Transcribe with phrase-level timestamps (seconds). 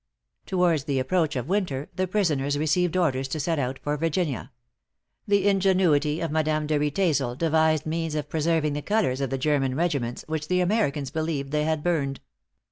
[0.47, 4.51] Towards the approach of winter the prisoners received orders to set out for Virginia.
[5.27, 9.75] The ingenuity of Madame de Riedesel devised means of preserving the colors of the German
[9.75, 12.19] regiments, which the Americans believed they had burned.